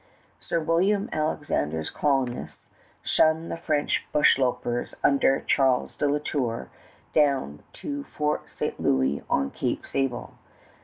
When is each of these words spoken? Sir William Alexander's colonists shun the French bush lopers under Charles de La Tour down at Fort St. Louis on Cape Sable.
Sir 0.39 0.59
William 0.59 1.09
Alexander's 1.13 1.91
colonists 1.91 2.69
shun 3.03 3.49
the 3.49 3.55
French 3.57 4.03
bush 4.11 4.39
lopers 4.39 4.95
under 5.03 5.41
Charles 5.41 5.95
de 5.95 6.07
La 6.07 6.17
Tour 6.17 6.71
down 7.13 7.61
at 7.71 8.07
Fort 8.07 8.49
St. 8.49 8.79
Louis 8.79 9.21
on 9.29 9.51
Cape 9.51 9.85
Sable. 9.85 10.33